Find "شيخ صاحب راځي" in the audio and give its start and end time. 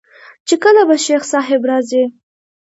1.05-2.03